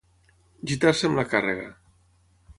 Gitar-se 0.71 1.07
amb 1.11 1.21
la 1.21 1.27
càrrega. 1.35 1.69